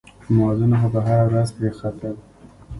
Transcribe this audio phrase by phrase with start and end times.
[0.35, 2.15] مالونه خو به هره ورځ پرې ختل.